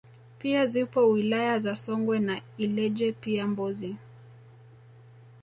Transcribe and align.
pia 0.39 0.67
zipo 0.67 1.09
wilaya 1.09 1.59
za 1.59 1.75
Songwe 1.75 2.19
na 2.19 2.41
Ileje 2.57 3.11
pia 3.11 3.47
Mbozi 3.47 3.95